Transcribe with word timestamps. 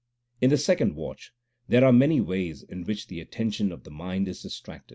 1 0.39 0.47
In 0.47 0.49
the 0.49 0.57
second 0.57 0.95
watch 0.95 1.31
there 1.67 1.85
are 1.85 1.93
many 1.93 2.19
ways 2.19 2.63
in 2.63 2.83
which 2.85 3.05
the 3.05 3.19
attention 3.21 3.71
of 3.71 3.83
the 3.83 3.91
mind 3.91 4.27
is 4.27 4.41
distracted. 4.41 4.89